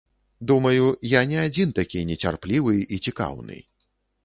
[0.51, 3.63] Думаю, я не адзін такі нецярплівы і цікаўны.